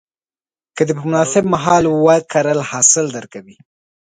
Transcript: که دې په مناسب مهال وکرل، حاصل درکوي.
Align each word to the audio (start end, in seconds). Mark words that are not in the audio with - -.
که 0.75 0.81
دې 0.87 0.93
په 0.97 1.03
مناسب 1.09 1.43
مهال 1.53 1.83
وکرل، 2.05 2.59
حاصل 2.69 3.05
درکوي. 3.15 3.57